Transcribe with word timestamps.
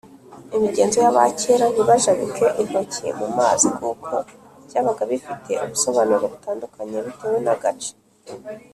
imigenzo 0.55 0.97
y’abakera 1.03 1.65
ntibajabike 1.69 2.45
intoki 2.61 3.05
mu 3.19 3.27
mazi 3.37 3.67
kuko 3.77 4.13
byabaga 4.67 5.03
bifite 5.11 5.51
ubusobanuro 5.63 6.23
butandukanye 6.33 6.97
bitewe 7.05 7.37
n’agace. 7.45 7.91